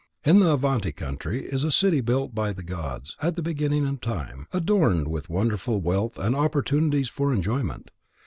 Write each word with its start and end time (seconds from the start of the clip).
In 0.23 0.39
the 0.39 0.49
Avanti 0.53 0.91
country 0.91 1.45
is 1.45 1.63
a 1.63 1.71
city 1.71 2.01
built 2.01 2.33
by 2.33 2.53
the 2.53 2.63
gods 2.63 3.15
at 3.21 3.35
the 3.35 3.43
beginning 3.43 3.85
of 3.85 4.01
time, 4.01 4.47
adorned 4.51 5.07
with 5.07 5.29
wonderful 5.29 5.79
wealth 5.79 6.17
and 6.17 6.35
opportunities 6.35 7.07
for 7.07 7.31
enjoyment. 7.31 7.91